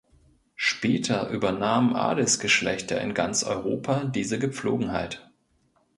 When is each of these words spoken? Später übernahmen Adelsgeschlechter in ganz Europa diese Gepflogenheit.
Später 0.55 1.29
übernahmen 1.29 1.95
Adelsgeschlechter 1.95 2.99
in 3.01 3.13
ganz 3.13 3.43
Europa 3.43 4.03
diese 4.03 4.39
Gepflogenheit. 4.39 5.29